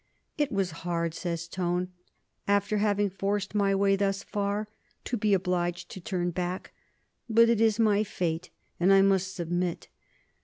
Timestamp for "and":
8.79-8.91